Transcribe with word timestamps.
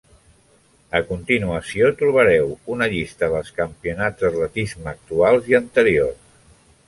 A 0.99 1.01
continuació 1.09 1.89
trobareu 1.99 2.55
una 2.75 2.87
llista 2.95 3.29
dels 3.35 3.53
campionats 3.59 4.23
d'atletisme 4.25 4.89
actuals 4.95 5.53
i 5.53 5.59
anteriors. 5.63 6.35